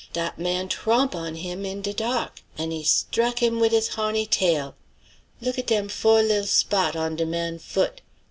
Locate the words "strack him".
2.81-3.59